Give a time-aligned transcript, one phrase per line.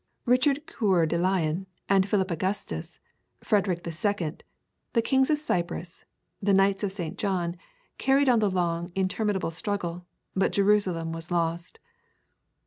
[0.25, 2.99] Richard Coeur de Lion and Philip Augustus,
[3.41, 4.37] Frederick II.,
[4.93, 6.05] the kings of Cyprus,
[6.41, 7.19] the Knights of St.
[7.19, 7.55] John,
[7.99, 11.77] carried on the long, interminable struggle, but Jerusalem was lost.